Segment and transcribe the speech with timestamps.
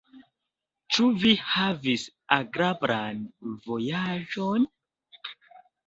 [0.95, 2.07] Ĉu vi havis
[2.39, 3.23] agrablan
[3.69, 4.71] vojaĝon?